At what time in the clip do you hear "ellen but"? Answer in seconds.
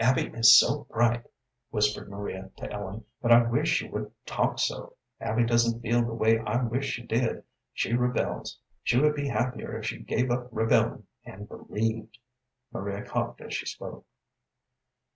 2.72-3.30